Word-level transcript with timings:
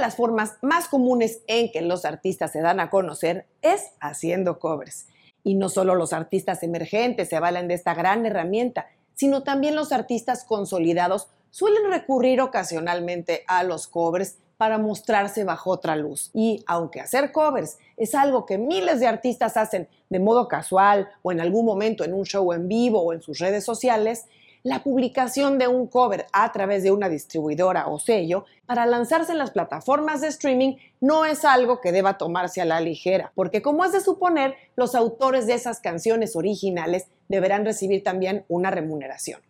las 0.00 0.16
formas 0.16 0.54
más 0.62 0.88
comunes 0.88 1.40
en 1.46 1.70
que 1.70 1.82
los 1.82 2.04
artistas 2.04 2.52
se 2.52 2.60
dan 2.60 2.80
a 2.80 2.90
conocer 2.90 3.46
es 3.62 3.92
haciendo 4.00 4.58
covers. 4.58 5.06
Y 5.44 5.54
no 5.54 5.68
solo 5.68 5.94
los 5.94 6.12
artistas 6.12 6.62
emergentes 6.62 7.28
se 7.28 7.38
valen 7.40 7.68
de 7.68 7.74
esta 7.74 7.94
gran 7.94 8.26
herramienta, 8.26 8.86
sino 9.14 9.42
también 9.42 9.74
los 9.76 9.92
artistas 9.92 10.44
consolidados 10.44 11.28
suelen 11.50 11.90
recurrir 11.90 12.40
ocasionalmente 12.40 13.44
a 13.46 13.62
los 13.64 13.86
covers 13.86 14.36
para 14.56 14.76
mostrarse 14.76 15.44
bajo 15.44 15.70
otra 15.70 15.96
luz. 15.96 16.30
Y 16.34 16.62
aunque 16.66 17.00
hacer 17.00 17.32
covers 17.32 17.78
es 17.96 18.14
algo 18.14 18.44
que 18.44 18.58
miles 18.58 19.00
de 19.00 19.06
artistas 19.06 19.56
hacen 19.56 19.88
de 20.10 20.18
modo 20.18 20.48
casual 20.48 21.08
o 21.22 21.32
en 21.32 21.40
algún 21.40 21.64
momento 21.64 22.04
en 22.04 22.12
un 22.12 22.24
show 22.24 22.52
en 22.52 22.68
vivo 22.68 23.00
o 23.00 23.12
en 23.12 23.22
sus 23.22 23.38
redes 23.38 23.64
sociales, 23.64 24.26
la 24.62 24.82
publicación 24.82 25.58
de 25.58 25.68
un 25.68 25.86
cover 25.86 26.26
a 26.32 26.52
través 26.52 26.82
de 26.82 26.92
una 26.92 27.08
distribuidora 27.08 27.88
o 27.88 27.98
sello 27.98 28.44
para 28.66 28.86
lanzarse 28.86 29.32
en 29.32 29.38
las 29.38 29.50
plataformas 29.50 30.20
de 30.20 30.28
streaming 30.28 30.76
no 31.00 31.24
es 31.24 31.44
algo 31.44 31.80
que 31.80 31.92
deba 31.92 32.18
tomarse 32.18 32.60
a 32.60 32.66
la 32.66 32.80
ligera, 32.80 33.32
porque 33.34 33.62
como 33.62 33.84
es 33.84 33.92
de 33.92 34.00
suponer, 34.00 34.54
los 34.76 34.94
autores 34.94 35.46
de 35.46 35.54
esas 35.54 35.80
canciones 35.80 36.36
originales 36.36 37.06
deberán 37.28 37.64
recibir 37.64 38.04
también 38.04 38.44
una 38.48 38.70
remuneración. 38.70 39.40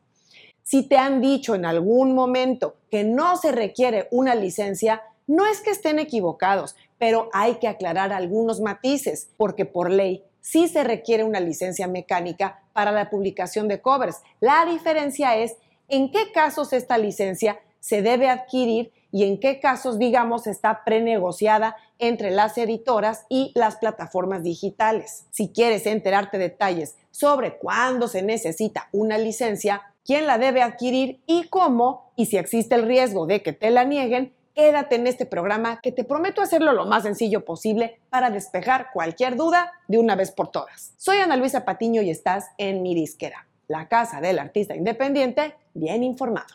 Si 0.62 0.84
te 0.84 0.96
han 0.96 1.20
dicho 1.20 1.56
en 1.56 1.64
algún 1.64 2.14
momento 2.14 2.76
que 2.90 3.02
no 3.02 3.36
se 3.36 3.50
requiere 3.50 4.06
una 4.12 4.36
licencia, 4.36 5.02
no 5.26 5.46
es 5.46 5.60
que 5.60 5.70
estén 5.70 5.98
equivocados, 5.98 6.76
pero 6.98 7.28
hay 7.32 7.56
que 7.56 7.66
aclarar 7.66 8.12
algunos 8.12 8.60
matices, 8.60 9.30
porque 9.36 9.64
por 9.64 9.90
ley 9.90 10.24
sí 10.40 10.68
se 10.68 10.84
requiere 10.84 11.24
una 11.24 11.40
licencia 11.40 11.86
mecánica 11.86 12.62
para 12.72 12.92
la 12.92 13.10
publicación 13.10 13.68
de 13.68 13.80
covers. 13.80 14.18
La 14.40 14.64
diferencia 14.66 15.36
es 15.36 15.56
en 15.88 16.10
qué 16.10 16.32
casos 16.32 16.72
esta 16.72 16.98
licencia 16.98 17.60
se 17.80 18.02
debe 18.02 18.28
adquirir 18.28 18.92
y 19.12 19.24
en 19.24 19.40
qué 19.40 19.58
casos, 19.58 19.98
digamos, 19.98 20.46
está 20.46 20.84
prenegociada 20.84 21.76
entre 21.98 22.30
las 22.30 22.56
editoras 22.58 23.26
y 23.28 23.52
las 23.54 23.76
plataformas 23.76 24.42
digitales. 24.42 25.26
Si 25.30 25.48
quieres 25.48 25.86
enterarte 25.86 26.38
detalles 26.38 26.96
sobre 27.10 27.56
cuándo 27.56 28.08
se 28.08 28.22
necesita 28.22 28.88
una 28.92 29.18
licencia, 29.18 29.82
quién 30.04 30.26
la 30.26 30.38
debe 30.38 30.62
adquirir 30.62 31.20
y 31.26 31.48
cómo, 31.48 32.12
y 32.16 32.26
si 32.26 32.36
existe 32.36 32.74
el 32.76 32.86
riesgo 32.86 33.26
de 33.26 33.42
que 33.42 33.52
te 33.52 33.70
la 33.70 33.84
nieguen, 33.84 34.32
quédate 34.60 34.96
en 34.96 35.06
este 35.06 35.24
programa 35.24 35.80
que 35.80 35.90
te 35.90 36.04
prometo 36.04 36.42
hacerlo 36.42 36.74
lo 36.74 36.84
más 36.84 37.04
sencillo 37.04 37.46
posible 37.46 37.98
para 38.10 38.28
despejar 38.28 38.88
cualquier 38.92 39.34
duda 39.34 39.72
de 39.88 39.96
una 39.96 40.16
vez 40.16 40.32
por 40.32 40.48
todas. 40.48 40.92
Soy 40.98 41.16
Ana 41.16 41.38
Luisa 41.38 41.64
Patiño 41.64 42.02
y 42.02 42.10
estás 42.10 42.50
en 42.58 42.82
Mi 42.82 42.94
Disquera, 42.94 43.46
la 43.68 43.88
casa 43.88 44.20
del 44.20 44.38
artista 44.38 44.76
independiente 44.76 45.54
bien 45.72 46.04
informado. 46.04 46.48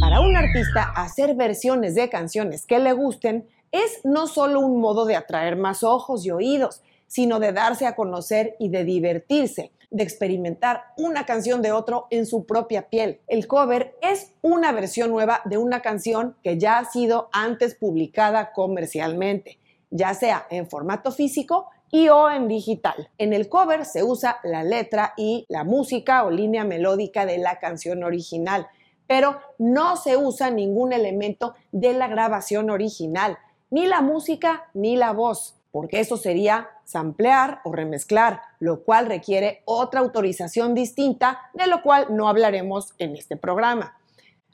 Para 0.00 0.20
un 0.20 0.34
artista, 0.34 0.92
hacer 0.96 1.36
versiones 1.36 1.94
de 1.94 2.08
canciones 2.08 2.66
que 2.66 2.80
le 2.80 2.94
gusten 2.94 3.46
es 3.70 4.00
no 4.02 4.26
solo 4.26 4.58
un 4.58 4.80
modo 4.80 5.04
de 5.04 5.14
atraer 5.14 5.54
más 5.54 5.84
ojos 5.84 6.26
y 6.26 6.32
oídos, 6.32 6.82
sino 7.08 7.40
de 7.40 7.52
darse 7.52 7.86
a 7.86 7.96
conocer 7.96 8.54
y 8.60 8.68
de 8.68 8.84
divertirse, 8.84 9.72
de 9.90 10.02
experimentar 10.02 10.84
una 10.96 11.26
canción 11.26 11.62
de 11.62 11.72
otro 11.72 12.06
en 12.10 12.26
su 12.26 12.46
propia 12.46 12.88
piel. 12.88 13.20
El 13.26 13.46
cover 13.46 13.96
es 14.02 14.32
una 14.42 14.70
versión 14.72 15.10
nueva 15.10 15.40
de 15.46 15.56
una 15.56 15.80
canción 15.82 16.36
que 16.44 16.58
ya 16.58 16.78
ha 16.78 16.84
sido 16.84 17.28
antes 17.32 17.74
publicada 17.74 18.52
comercialmente, 18.52 19.58
ya 19.90 20.14
sea 20.14 20.46
en 20.50 20.68
formato 20.68 21.10
físico 21.10 21.66
y 21.90 22.08
o 22.08 22.30
en 22.30 22.48
digital. 22.48 23.10
En 23.16 23.32
el 23.32 23.48
cover 23.48 23.86
se 23.86 24.02
usa 24.02 24.38
la 24.44 24.62
letra 24.62 25.14
y 25.16 25.46
la 25.48 25.64
música 25.64 26.24
o 26.24 26.30
línea 26.30 26.64
melódica 26.64 27.24
de 27.24 27.38
la 27.38 27.58
canción 27.58 28.04
original, 28.04 28.68
pero 29.06 29.40
no 29.56 29.96
se 29.96 30.18
usa 30.18 30.50
ningún 30.50 30.92
elemento 30.92 31.54
de 31.72 31.94
la 31.94 32.08
grabación 32.08 32.68
original, 32.68 33.38
ni 33.70 33.86
la 33.86 34.02
música 34.02 34.68
ni 34.74 34.96
la 34.96 35.12
voz 35.12 35.57
porque 35.78 36.00
eso 36.00 36.16
sería 36.16 36.70
samplear 36.82 37.60
o 37.62 37.70
remezclar, 37.70 38.40
lo 38.58 38.82
cual 38.82 39.06
requiere 39.06 39.62
otra 39.64 40.00
autorización 40.00 40.74
distinta, 40.74 41.38
de 41.54 41.68
lo 41.68 41.82
cual 41.82 42.08
no 42.10 42.28
hablaremos 42.28 42.94
en 42.98 43.14
este 43.14 43.36
programa. 43.36 43.96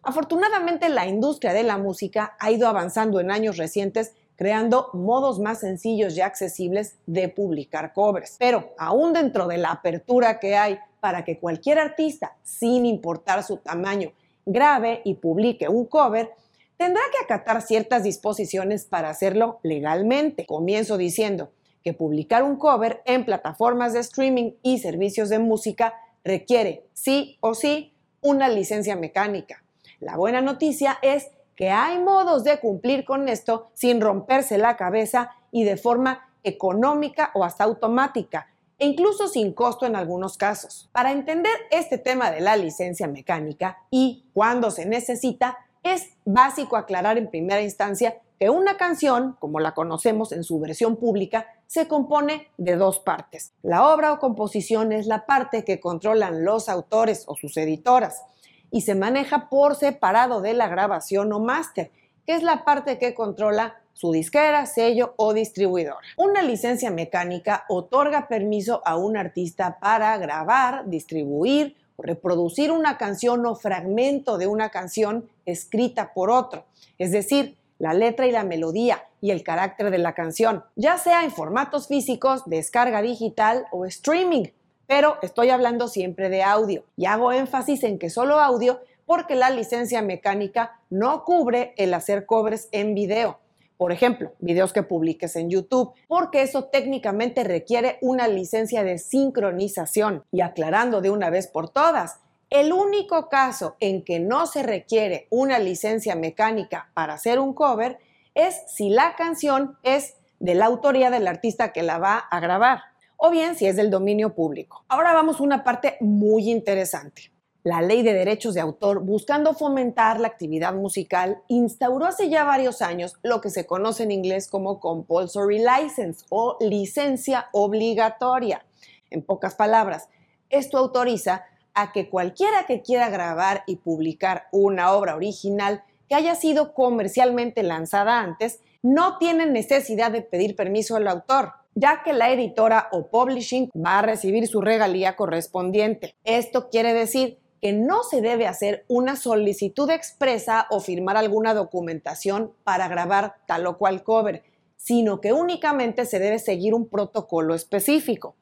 Afortunadamente 0.02 0.90
la 0.90 1.06
industria 1.06 1.54
de 1.54 1.62
la 1.62 1.78
música 1.78 2.36
ha 2.38 2.50
ido 2.50 2.68
avanzando 2.68 3.20
en 3.20 3.30
años 3.30 3.56
recientes 3.56 4.12
creando 4.36 4.90
modos 4.92 5.40
más 5.40 5.60
sencillos 5.60 6.14
y 6.14 6.20
accesibles 6.20 6.98
de 7.06 7.30
publicar 7.30 7.94
covers. 7.94 8.36
Pero 8.38 8.74
aún 8.76 9.14
dentro 9.14 9.46
de 9.46 9.56
la 9.56 9.70
apertura 9.70 10.38
que 10.38 10.56
hay 10.56 10.78
para 11.00 11.24
que 11.24 11.38
cualquier 11.38 11.78
artista, 11.78 12.36
sin 12.42 12.84
importar 12.84 13.42
su 13.44 13.56
tamaño, 13.56 14.12
grabe 14.44 15.00
y 15.06 15.14
publique 15.14 15.70
un 15.70 15.86
cover, 15.86 16.32
tendrá 16.76 17.02
que 17.12 17.24
acatar 17.24 17.62
ciertas 17.62 18.02
disposiciones 18.02 18.84
para 18.84 19.10
hacerlo 19.10 19.60
legalmente. 19.62 20.46
Comienzo 20.46 20.96
diciendo 20.96 21.50
que 21.82 21.92
publicar 21.92 22.42
un 22.42 22.56
cover 22.56 23.02
en 23.04 23.24
plataformas 23.24 23.92
de 23.92 24.00
streaming 24.00 24.52
y 24.62 24.78
servicios 24.78 25.28
de 25.28 25.38
música 25.38 25.94
requiere 26.24 26.86
sí 26.94 27.36
o 27.40 27.54
sí 27.54 27.92
una 28.22 28.48
licencia 28.48 28.96
mecánica. 28.96 29.62
La 30.00 30.16
buena 30.16 30.40
noticia 30.40 30.98
es 31.02 31.30
que 31.56 31.70
hay 31.70 31.98
modos 31.98 32.42
de 32.42 32.58
cumplir 32.58 33.04
con 33.04 33.28
esto 33.28 33.68
sin 33.74 34.00
romperse 34.00 34.58
la 34.58 34.76
cabeza 34.76 35.32
y 35.52 35.64
de 35.64 35.76
forma 35.76 36.28
económica 36.42 37.30
o 37.34 37.44
hasta 37.44 37.64
automática, 37.64 38.48
e 38.78 38.86
incluso 38.86 39.28
sin 39.28 39.52
costo 39.52 39.86
en 39.86 39.94
algunos 39.94 40.36
casos. 40.36 40.88
Para 40.92 41.12
entender 41.12 41.52
este 41.70 41.96
tema 41.96 42.30
de 42.30 42.40
la 42.40 42.56
licencia 42.56 43.06
mecánica 43.06 43.78
y 43.90 44.24
cuándo 44.34 44.70
se 44.70 44.84
necesita, 44.84 45.58
es 45.84 46.08
básico 46.24 46.76
aclarar 46.76 47.18
en 47.18 47.30
primera 47.30 47.62
instancia 47.62 48.20
que 48.40 48.50
una 48.50 48.76
canción, 48.76 49.36
como 49.38 49.60
la 49.60 49.74
conocemos 49.74 50.32
en 50.32 50.42
su 50.42 50.58
versión 50.58 50.96
pública, 50.96 51.46
se 51.66 51.86
compone 51.86 52.48
de 52.56 52.74
dos 52.74 52.98
partes. 52.98 53.52
La 53.62 53.88
obra 53.88 54.12
o 54.12 54.18
composición 54.18 54.92
es 54.92 55.06
la 55.06 55.26
parte 55.26 55.64
que 55.64 55.78
controlan 55.78 56.44
los 56.44 56.68
autores 56.68 57.24
o 57.28 57.36
sus 57.36 57.56
editoras 57.56 58.22
y 58.70 58.80
se 58.80 58.94
maneja 58.94 59.48
por 59.48 59.76
separado 59.76 60.40
de 60.40 60.54
la 60.54 60.68
grabación 60.68 61.32
o 61.32 61.38
máster, 61.38 61.92
que 62.26 62.34
es 62.34 62.42
la 62.42 62.64
parte 62.64 62.98
que 62.98 63.14
controla 63.14 63.76
su 63.92 64.10
disquera, 64.10 64.66
sello 64.66 65.14
o 65.16 65.32
distribuidora. 65.32 66.00
Una 66.16 66.42
licencia 66.42 66.90
mecánica 66.90 67.64
otorga 67.68 68.26
permiso 68.26 68.82
a 68.84 68.96
un 68.96 69.16
artista 69.16 69.78
para 69.78 70.16
grabar, 70.18 70.88
distribuir 70.88 71.76
reproducir 71.98 72.70
una 72.70 72.98
canción 72.98 73.44
o 73.46 73.54
fragmento 73.54 74.38
de 74.38 74.46
una 74.46 74.70
canción 74.70 75.28
escrita 75.46 76.12
por 76.12 76.30
otro, 76.30 76.64
es 76.98 77.12
decir, 77.12 77.56
la 77.78 77.92
letra 77.92 78.26
y 78.26 78.32
la 78.32 78.44
melodía 78.44 79.04
y 79.20 79.30
el 79.30 79.42
carácter 79.42 79.90
de 79.90 79.98
la 79.98 80.14
canción, 80.14 80.64
ya 80.76 80.98
sea 80.98 81.24
en 81.24 81.30
formatos 81.30 81.88
físicos, 81.88 82.42
descarga 82.46 83.02
digital 83.02 83.66
o 83.72 83.84
streaming. 83.84 84.46
Pero 84.86 85.16
estoy 85.22 85.50
hablando 85.50 85.88
siempre 85.88 86.28
de 86.28 86.42
audio 86.42 86.84
y 86.96 87.06
hago 87.06 87.32
énfasis 87.32 87.84
en 87.84 87.98
que 87.98 88.10
solo 88.10 88.40
audio 88.40 88.80
porque 89.06 89.34
la 89.34 89.50
licencia 89.50 90.02
mecánica 90.02 90.78
no 90.90 91.24
cubre 91.24 91.74
el 91.76 91.94
hacer 91.94 92.26
covers 92.26 92.68
en 92.70 92.94
video 92.94 93.38
por 93.76 93.92
ejemplo, 93.92 94.32
videos 94.38 94.72
que 94.72 94.82
publiques 94.82 95.36
en 95.36 95.50
YouTube, 95.50 95.92
porque 96.08 96.42
eso 96.42 96.64
técnicamente 96.64 97.44
requiere 97.44 97.98
una 98.00 98.28
licencia 98.28 98.84
de 98.84 98.98
sincronización. 98.98 100.24
Y 100.30 100.40
aclarando 100.40 101.00
de 101.00 101.10
una 101.10 101.30
vez 101.30 101.46
por 101.46 101.68
todas, 101.68 102.20
el 102.50 102.72
único 102.72 103.28
caso 103.28 103.76
en 103.80 104.04
que 104.04 104.20
no 104.20 104.46
se 104.46 104.62
requiere 104.62 105.26
una 105.30 105.58
licencia 105.58 106.14
mecánica 106.14 106.90
para 106.94 107.14
hacer 107.14 107.38
un 107.38 107.52
cover 107.52 107.98
es 108.34 108.62
si 108.68 108.90
la 108.90 109.16
canción 109.16 109.76
es 109.82 110.14
de 110.38 110.54
la 110.54 110.66
autoría 110.66 111.10
del 111.10 111.26
artista 111.26 111.72
que 111.72 111.82
la 111.82 111.98
va 111.98 112.18
a 112.18 112.40
grabar 112.40 112.80
o 113.16 113.30
bien 113.30 113.54
si 113.56 113.66
es 113.66 113.76
del 113.76 113.90
dominio 113.90 114.34
público. 114.34 114.84
Ahora 114.88 115.12
vamos 115.12 115.40
a 115.40 115.42
una 115.42 115.64
parte 115.64 115.96
muy 116.00 116.50
interesante 116.50 117.33
la 117.64 117.80
ley 117.80 118.02
de 118.02 118.12
derechos 118.12 118.52
de 118.52 118.60
autor, 118.60 119.00
buscando 119.00 119.54
fomentar 119.54 120.20
la 120.20 120.28
actividad 120.28 120.74
musical, 120.74 121.42
instauró 121.48 122.04
hace 122.04 122.28
ya 122.28 122.44
varios 122.44 122.82
años 122.82 123.14
lo 123.22 123.40
que 123.40 123.48
se 123.48 123.66
conoce 123.66 124.02
en 124.02 124.10
inglés 124.10 124.48
como 124.48 124.80
compulsory 124.80 125.58
license 125.58 126.26
o 126.28 126.58
licencia 126.60 127.48
obligatoria. 127.52 128.66
En 129.10 129.22
pocas 129.22 129.54
palabras, 129.54 130.10
esto 130.50 130.76
autoriza 130.76 131.46
a 131.72 131.90
que 131.90 132.10
cualquiera 132.10 132.66
que 132.66 132.82
quiera 132.82 133.08
grabar 133.08 133.64
y 133.66 133.76
publicar 133.76 134.44
una 134.52 134.92
obra 134.92 135.16
original 135.16 135.82
que 136.06 136.14
haya 136.14 136.34
sido 136.34 136.74
comercialmente 136.74 137.62
lanzada 137.62 138.20
antes, 138.20 138.60
no 138.82 139.16
tiene 139.16 139.46
necesidad 139.46 140.10
de 140.10 140.20
pedir 140.20 140.54
permiso 140.54 140.96
al 140.96 141.08
autor, 141.08 141.52
ya 141.74 142.02
que 142.04 142.12
la 142.12 142.30
editora 142.30 142.88
o 142.92 143.06
publishing 143.06 143.70
va 143.74 144.00
a 144.00 144.02
recibir 144.02 144.46
su 144.46 144.60
regalía 144.60 145.16
correspondiente. 145.16 146.14
Esto 146.24 146.68
quiere 146.68 146.92
decir 146.92 147.38
que 147.64 147.72
no 147.72 148.02
se 148.02 148.20
debe 148.20 148.46
hacer 148.46 148.84
una 148.88 149.16
solicitud 149.16 149.88
expresa 149.88 150.66
o 150.68 150.80
firmar 150.80 151.16
alguna 151.16 151.54
documentación 151.54 152.52
para 152.62 152.88
grabar 152.88 153.36
tal 153.46 153.66
o 153.66 153.78
cual 153.78 154.02
cover, 154.02 154.42
sino 154.76 155.22
que 155.22 155.32
únicamente 155.32 156.04
se 156.04 156.18
debe 156.18 156.38
seguir 156.38 156.74
un 156.74 156.90
protocolo 156.90 157.54
específico. 157.54 158.36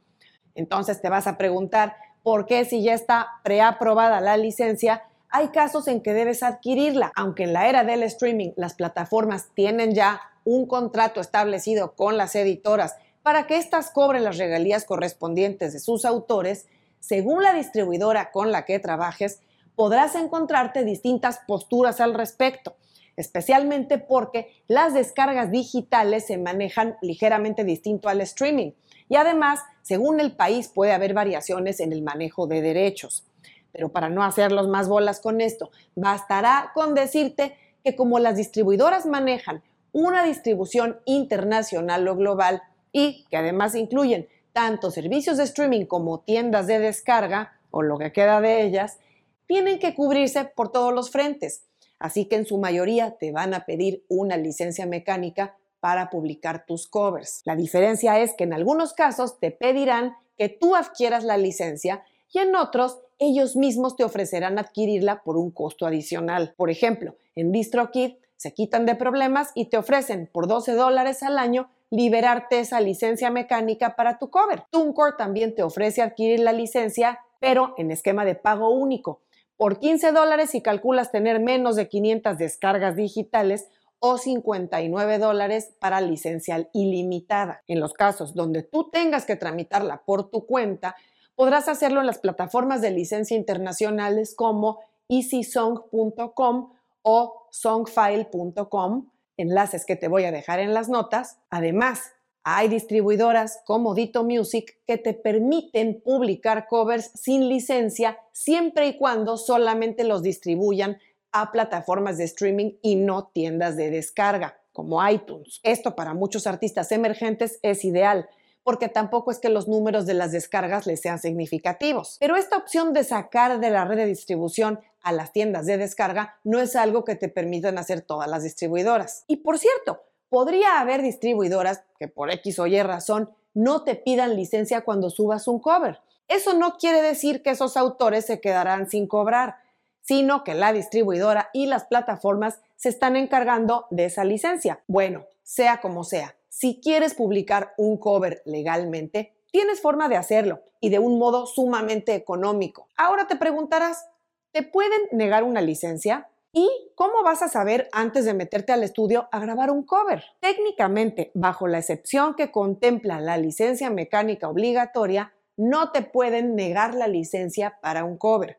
Entonces 0.56 1.00
te 1.00 1.08
vas 1.08 1.28
a 1.28 1.38
preguntar, 1.38 1.94
porque 2.24 2.64
si 2.64 2.82
ya 2.82 2.94
está 2.94 3.28
preaprobada 3.44 4.20
la 4.20 4.36
licencia, 4.36 5.04
hay 5.28 5.50
casos 5.50 5.86
en 5.86 6.00
que 6.00 6.14
debes 6.14 6.42
adquirirla. 6.42 7.12
Aunque 7.14 7.44
en 7.44 7.52
la 7.52 7.68
era 7.68 7.84
del 7.84 8.02
streaming 8.02 8.50
las 8.56 8.74
plataformas 8.74 9.50
tienen 9.54 9.94
ya 9.94 10.20
un 10.42 10.66
contrato 10.66 11.20
establecido 11.20 11.94
con 11.94 12.16
las 12.16 12.34
editoras 12.34 12.96
para 13.22 13.46
que 13.46 13.58
éstas 13.58 13.92
cobren 13.92 14.24
las 14.24 14.38
regalías 14.38 14.84
correspondientes 14.84 15.72
de 15.74 15.78
sus 15.78 16.04
autores, 16.04 16.66
según 17.02 17.42
la 17.42 17.52
distribuidora 17.52 18.30
con 18.30 18.52
la 18.52 18.64
que 18.64 18.78
trabajes, 18.78 19.40
podrás 19.74 20.14
encontrarte 20.14 20.84
distintas 20.84 21.40
posturas 21.48 22.00
al 22.00 22.14
respecto, 22.14 22.76
especialmente 23.16 23.98
porque 23.98 24.52
las 24.68 24.94
descargas 24.94 25.50
digitales 25.50 26.26
se 26.26 26.38
manejan 26.38 26.96
ligeramente 27.02 27.64
distinto 27.64 28.08
al 28.08 28.20
streaming 28.20 28.70
y 29.08 29.16
además, 29.16 29.60
según 29.82 30.20
el 30.20 30.36
país, 30.36 30.68
puede 30.68 30.92
haber 30.92 31.12
variaciones 31.12 31.80
en 31.80 31.92
el 31.92 32.02
manejo 32.02 32.46
de 32.46 32.62
derechos. 32.62 33.24
Pero 33.72 33.88
para 33.88 34.08
no 34.08 34.22
hacerlos 34.22 34.68
más 34.68 34.88
bolas 34.88 35.18
con 35.18 35.40
esto, 35.40 35.72
bastará 35.96 36.70
con 36.72 36.94
decirte 36.94 37.56
que 37.82 37.96
como 37.96 38.20
las 38.20 38.36
distribuidoras 38.36 39.06
manejan 39.06 39.62
una 39.90 40.22
distribución 40.22 41.00
internacional 41.04 42.06
o 42.06 42.14
global 42.14 42.62
y 42.92 43.24
que 43.28 43.38
además 43.38 43.74
incluyen 43.74 44.28
tanto 44.52 44.90
servicios 44.90 45.36
de 45.36 45.44
streaming 45.44 45.86
como 45.86 46.20
tiendas 46.20 46.66
de 46.66 46.78
descarga, 46.78 47.58
o 47.70 47.82
lo 47.82 47.98
que 47.98 48.12
queda 48.12 48.40
de 48.40 48.62
ellas, 48.62 48.98
tienen 49.46 49.78
que 49.78 49.94
cubrirse 49.94 50.44
por 50.44 50.70
todos 50.70 50.92
los 50.92 51.10
frentes. 51.10 51.64
Así 51.98 52.26
que 52.26 52.36
en 52.36 52.46
su 52.46 52.58
mayoría 52.58 53.12
te 53.18 53.32
van 53.32 53.54
a 53.54 53.64
pedir 53.64 54.04
una 54.08 54.36
licencia 54.36 54.86
mecánica 54.86 55.56
para 55.80 56.10
publicar 56.10 56.64
tus 56.66 56.86
covers. 56.86 57.42
La 57.44 57.56
diferencia 57.56 58.20
es 58.20 58.34
que 58.34 58.44
en 58.44 58.52
algunos 58.52 58.92
casos 58.92 59.38
te 59.38 59.50
pedirán 59.50 60.14
que 60.36 60.48
tú 60.48 60.74
adquieras 60.74 61.24
la 61.24 61.36
licencia 61.36 62.04
y 62.32 62.38
en 62.38 62.54
otros 62.56 63.00
ellos 63.18 63.56
mismos 63.56 63.96
te 63.96 64.04
ofrecerán 64.04 64.58
adquirirla 64.58 65.22
por 65.22 65.36
un 65.36 65.50
costo 65.50 65.86
adicional. 65.86 66.54
Por 66.56 66.70
ejemplo, 66.70 67.16
en 67.36 67.52
DistroKid 67.52 68.14
se 68.36 68.54
quitan 68.54 68.86
de 68.86 68.96
problemas 68.96 69.50
y 69.54 69.66
te 69.66 69.76
ofrecen 69.76 70.28
por 70.32 70.48
12 70.48 70.72
dólares 70.74 71.22
al 71.22 71.38
año 71.38 71.70
liberarte 71.92 72.58
esa 72.58 72.80
licencia 72.80 73.30
mecánica 73.30 73.96
para 73.96 74.18
tu 74.18 74.30
cover. 74.30 74.64
TuneCore 74.70 75.16
también 75.18 75.54
te 75.54 75.62
ofrece 75.62 76.00
adquirir 76.00 76.40
la 76.40 76.52
licencia, 76.52 77.20
pero 77.38 77.74
en 77.76 77.90
esquema 77.90 78.24
de 78.24 78.34
pago 78.34 78.70
único. 78.70 79.20
Por 79.58 79.78
15 79.78 80.10
dólares 80.12 80.50
si 80.50 80.62
calculas 80.62 81.12
tener 81.12 81.38
menos 81.38 81.76
de 81.76 81.88
500 81.88 82.38
descargas 82.38 82.96
digitales 82.96 83.68
o 83.98 84.16
59 84.16 85.18
dólares 85.18 85.74
para 85.80 86.00
licencia 86.00 86.66
ilimitada. 86.72 87.62
En 87.66 87.78
los 87.78 87.92
casos 87.92 88.34
donde 88.34 88.62
tú 88.62 88.88
tengas 88.90 89.26
que 89.26 89.36
tramitarla 89.36 90.02
por 90.06 90.30
tu 90.30 90.46
cuenta, 90.46 90.96
podrás 91.34 91.68
hacerlo 91.68 92.00
en 92.00 92.06
las 92.06 92.18
plataformas 92.18 92.80
de 92.80 92.90
licencia 92.90 93.36
internacionales 93.36 94.34
como 94.34 94.80
easysong.com 95.10 96.72
o 97.02 97.48
songfile.com 97.50 99.12
enlaces 99.42 99.84
que 99.84 99.96
te 99.96 100.08
voy 100.08 100.24
a 100.24 100.32
dejar 100.32 100.58
en 100.60 100.72
las 100.72 100.88
notas. 100.88 101.38
Además, 101.50 102.12
hay 102.44 102.68
distribuidoras 102.68 103.60
como 103.64 103.94
Dito 103.94 104.24
Music 104.24 104.78
que 104.86 104.98
te 104.98 105.14
permiten 105.14 106.00
publicar 106.02 106.66
covers 106.66 107.10
sin 107.14 107.48
licencia 107.48 108.18
siempre 108.32 108.86
y 108.88 108.98
cuando 108.98 109.36
solamente 109.36 110.04
los 110.04 110.22
distribuyan 110.22 110.98
a 111.30 111.52
plataformas 111.52 112.18
de 112.18 112.24
streaming 112.24 112.72
y 112.82 112.96
no 112.96 113.30
tiendas 113.32 113.76
de 113.76 113.90
descarga 113.90 114.58
como 114.72 115.06
iTunes. 115.08 115.60
Esto 115.62 115.94
para 115.94 116.14
muchos 116.14 116.46
artistas 116.46 116.90
emergentes 116.92 117.58
es 117.62 117.84
ideal 117.84 118.28
porque 118.64 118.88
tampoco 118.88 119.30
es 119.30 119.38
que 119.38 119.48
los 119.48 119.68
números 119.68 120.06
de 120.06 120.14
las 120.14 120.32
descargas 120.32 120.86
les 120.86 121.00
sean 121.00 121.18
significativos. 121.18 122.16
Pero 122.20 122.36
esta 122.36 122.56
opción 122.56 122.92
de 122.92 123.04
sacar 123.04 123.60
de 123.60 123.70
la 123.70 123.84
red 123.84 123.96
de 123.96 124.06
distribución 124.06 124.80
a 125.02 125.12
las 125.12 125.32
tiendas 125.32 125.66
de 125.66 125.78
descarga 125.78 126.36
no 126.44 126.60
es 126.60 126.76
algo 126.76 127.04
que 127.04 127.16
te 127.16 127.28
permitan 127.28 127.78
hacer 127.78 128.02
todas 128.02 128.28
las 128.28 128.42
distribuidoras. 128.42 129.24
Y 129.26 129.38
por 129.38 129.58
cierto, 129.58 130.02
podría 130.28 130.80
haber 130.80 131.02
distribuidoras 131.02 131.84
que 131.98 132.08
por 132.08 132.30
X 132.30 132.58
o 132.58 132.66
Y 132.66 132.80
razón 132.82 133.30
no 133.54 133.82
te 133.82 133.96
pidan 133.96 134.36
licencia 134.36 134.82
cuando 134.82 135.10
subas 135.10 135.48
un 135.48 135.60
cover. 135.60 136.00
Eso 136.28 136.54
no 136.54 136.78
quiere 136.78 137.02
decir 137.02 137.42
que 137.42 137.50
esos 137.50 137.76
autores 137.76 138.24
se 138.26 138.40
quedarán 138.40 138.88
sin 138.88 139.06
cobrar, 139.06 139.56
sino 140.00 140.44
que 140.44 140.54
la 140.54 140.72
distribuidora 140.72 141.50
y 141.52 141.66
las 141.66 141.84
plataformas 141.84 142.60
se 142.76 142.88
están 142.88 143.16
encargando 143.16 143.86
de 143.90 144.06
esa 144.06 144.24
licencia. 144.24 144.80
Bueno, 144.86 145.26
sea 145.42 145.80
como 145.80 146.04
sea, 146.04 146.36
si 146.52 146.80
quieres 146.82 147.14
publicar 147.14 147.72
un 147.78 147.96
cover 147.96 148.42
legalmente, 148.44 149.32
tienes 149.50 149.80
forma 149.80 150.10
de 150.10 150.16
hacerlo 150.16 150.60
y 150.80 150.90
de 150.90 150.98
un 150.98 151.18
modo 151.18 151.46
sumamente 151.46 152.14
económico. 152.14 152.88
Ahora 152.94 153.26
te 153.26 153.36
preguntarás, 153.36 154.06
¿te 154.52 154.62
pueden 154.62 155.00
negar 155.12 155.44
una 155.44 155.62
licencia? 155.62 156.28
¿Y 156.52 156.68
cómo 156.94 157.22
vas 157.24 157.40
a 157.40 157.48
saber 157.48 157.88
antes 157.90 158.26
de 158.26 158.34
meterte 158.34 158.70
al 158.70 158.82
estudio 158.82 159.30
a 159.32 159.40
grabar 159.40 159.70
un 159.70 159.82
cover? 159.82 160.24
Técnicamente, 160.40 161.30
bajo 161.32 161.66
la 161.68 161.78
excepción 161.78 162.34
que 162.34 162.50
contempla 162.50 163.18
la 163.18 163.38
licencia 163.38 163.88
mecánica 163.88 164.50
obligatoria, 164.50 165.32
no 165.56 165.90
te 165.90 166.02
pueden 166.02 166.54
negar 166.54 166.94
la 166.94 167.08
licencia 167.08 167.78
para 167.80 168.04
un 168.04 168.18
cover, 168.18 168.58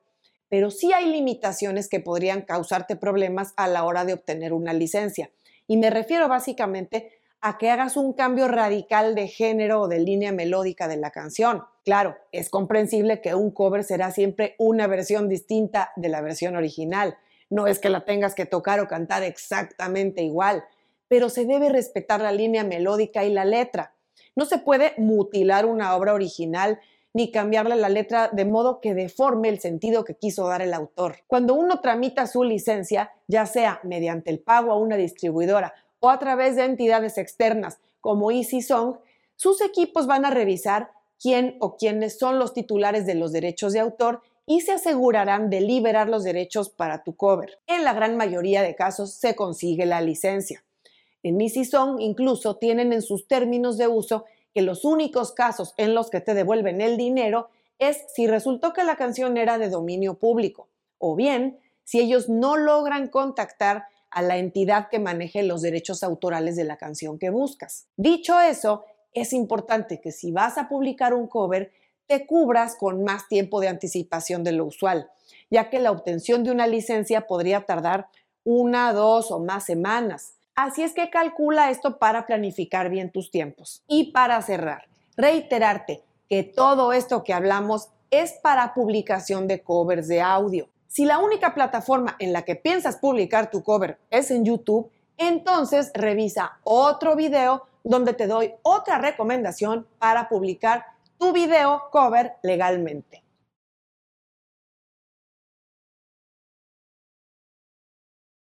pero 0.49 0.71
sí 0.71 0.93
hay 0.93 1.11
limitaciones 1.11 1.87
que 1.89 1.99
podrían 1.99 2.41
causarte 2.41 2.95
problemas 2.95 3.53
a 3.55 3.67
la 3.67 3.83
hora 3.83 4.03
de 4.03 4.13
obtener 4.13 4.51
una 4.51 4.73
licencia. 4.73 5.29
Y 5.67 5.77
me 5.77 5.91
refiero 5.91 6.27
básicamente 6.27 7.22
a 7.45 7.57
que 7.57 7.69
hagas 7.69 7.97
un 7.97 8.13
cambio 8.13 8.47
radical 8.47 9.15
de 9.15 9.27
género 9.27 9.81
o 9.81 9.87
de 9.89 9.99
línea 9.99 10.31
melódica 10.31 10.87
de 10.87 10.95
la 10.95 11.11
canción. 11.11 11.63
Claro, 11.83 12.15
es 12.31 12.49
comprensible 12.49 13.19
que 13.19 13.35
un 13.35 13.51
cover 13.51 13.83
será 13.83 14.11
siempre 14.11 14.55
una 14.57 14.87
versión 14.87 15.27
distinta 15.27 15.91
de 15.97 16.07
la 16.07 16.21
versión 16.21 16.55
original. 16.55 17.17
No 17.49 17.67
es 17.67 17.79
que 17.79 17.89
la 17.89 18.05
tengas 18.05 18.33
que 18.33 18.45
tocar 18.45 18.79
o 18.79 18.87
cantar 18.87 19.23
exactamente 19.23 20.23
igual, 20.23 20.63
pero 21.09 21.27
se 21.27 21.45
debe 21.45 21.67
respetar 21.67 22.21
la 22.21 22.31
línea 22.31 22.63
melódica 22.63 23.25
y 23.25 23.33
la 23.33 23.43
letra. 23.43 23.93
No 24.37 24.45
se 24.45 24.59
puede 24.59 24.93
mutilar 24.95 25.65
una 25.65 25.97
obra 25.97 26.13
original 26.13 26.79
ni 27.13 27.29
cambiarle 27.29 27.75
la 27.75 27.89
letra 27.89 28.29
de 28.31 28.45
modo 28.45 28.79
que 28.79 28.93
deforme 28.93 29.49
el 29.49 29.59
sentido 29.59 30.05
que 30.05 30.15
quiso 30.15 30.47
dar 30.47 30.61
el 30.61 30.73
autor. 30.73 31.17
Cuando 31.27 31.55
uno 31.55 31.81
tramita 31.81 32.25
su 32.25 32.45
licencia, 32.45 33.11
ya 33.27 33.45
sea 33.45 33.81
mediante 33.83 34.31
el 34.31 34.39
pago 34.39 34.71
a 34.71 34.77
una 34.77 34.95
distribuidora 34.95 35.73
o 36.03 36.09
a 36.09 36.19
través 36.19 36.57
de 36.57 36.65
entidades 36.65 37.17
externas 37.17 37.79
como 38.01 38.29
Easy 38.29 38.61
Song, 38.61 38.97
sus 39.37 39.61
equipos 39.61 40.05
van 40.05 40.25
a 40.25 40.31
revisar 40.31 40.91
quién 41.17 41.55
o 41.61 41.77
quiénes 41.77 42.19
son 42.19 42.39
los 42.39 42.53
titulares 42.53 43.05
de 43.05 43.15
los 43.15 43.31
derechos 43.31 43.71
de 43.71 43.79
autor 43.79 44.21
y 44.45 44.59
se 44.59 44.73
asegurarán 44.73 45.49
de 45.49 45.61
liberar 45.61 46.09
los 46.09 46.25
derechos 46.25 46.69
para 46.69 47.05
tu 47.05 47.15
cover. 47.15 47.57
En 47.67 47.85
la 47.85 47.93
gran 47.93 48.17
mayoría 48.17 48.61
de 48.61 48.75
casos 48.75 49.13
se 49.13 49.37
consigue 49.37 49.85
la 49.85 50.01
licencia. 50.01 50.65
En 51.23 51.39
Easy 51.39 51.63
Song 51.63 52.01
incluso 52.01 52.57
tienen 52.57 52.91
en 52.91 53.01
sus 53.01 53.25
términos 53.25 53.77
de 53.77 53.87
uso 53.87 54.25
que 54.53 54.61
los 54.61 54.83
únicos 54.83 55.31
casos 55.31 55.73
en 55.77 55.95
los 55.95 56.09
que 56.09 56.19
te 56.19 56.33
devuelven 56.33 56.81
el 56.81 56.97
dinero 56.97 57.47
es 57.79 58.03
si 58.13 58.27
resultó 58.27 58.73
que 58.73 58.83
la 58.83 58.97
canción 58.97 59.37
era 59.37 59.57
de 59.57 59.69
dominio 59.69 60.15
público 60.15 60.67
o 60.97 61.15
bien 61.15 61.61
si 61.85 62.01
ellos 62.01 62.27
no 62.27 62.57
logran 62.57 63.07
contactar 63.07 63.85
a 64.13 64.21
la 64.21 64.37
entidad 64.37 64.89
que 64.89 64.99
maneje 64.99 65.43
los 65.43 65.61
derechos 65.61 66.03
autorales 66.03 66.55
de 66.55 66.63
la 66.63 66.77
canción 66.77 67.17
que 67.17 67.29
buscas. 67.29 67.87
Dicho 67.97 68.39
eso, 68.39 68.85
es 69.13 69.33
importante 69.33 69.99
que 69.99 70.11
si 70.11 70.31
vas 70.31 70.57
a 70.57 70.69
publicar 70.69 71.13
un 71.13 71.27
cover, 71.27 71.71
te 72.07 72.25
cubras 72.25 72.75
con 72.75 73.03
más 73.03 73.27
tiempo 73.27 73.59
de 73.59 73.69
anticipación 73.69 74.43
de 74.43 74.51
lo 74.51 74.65
usual, 74.65 75.09
ya 75.49 75.69
que 75.69 75.79
la 75.79 75.91
obtención 75.91 76.43
de 76.43 76.51
una 76.51 76.67
licencia 76.67 77.27
podría 77.27 77.65
tardar 77.65 78.07
una, 78.43 78.93
dos 78.93 79.31
o 79.31 79.39
más 79.39 79.65
semanas. 79.65 80.33
Así 80.55 80.83
es 80.83 80.93
que 80.93 81.09
calcula 81.09 81.71
esto 81.71 81.97
para 81.97 82.27
planificar 82.27 82.89
bien 82.89 83.11
tus 83.11 83.31
tiempos. 83.31 83.81
Y 83.87 84.11
para 84.11 84.41
cerrar, 84.41 84.85
reiterarte 85.17 86.03
que 86.29 86.43
todo 86.43 86.93
esto 86.93 87.23
que 87.23 87.33
hablamos 87.33 87.89
es 88.11 88.33
para 88.33 88.73
publicación 88.73 89.47
de 89.47 89.61
covers 89.61 90.07
de 90.07 90.21
audio. 90.21 90.69
Si 90.95 91.05
la 91.05 91.17
única 91.17 91.55
plataforma 91.55 92.17
en 92.19 92.33
la 92.33 92.43
que 92.43 92.55
piensas 92.55 92.97
publicar 92.97 93.49
tu 93.49 93.63
cover 93.63 93.97
es 94.11 94.29
en 94.29 94.45
YouTube, 94.45 94.91
entonces 95.17 95.89
revisa 95.95 96.59
otro 96.63 97.15
video 97.15 97.65
donde 97.83 98.13
te 98.13 98.27
doy 98.27 98.53
otra 98.61 98.99
recomendación 98.99 99.87
para 99.97 100.29
publicar 100.29 100.85
tu 101.17 101.33
video 101.33 101.85
cover 101.91 102.33
legalmente. 102.43 103.22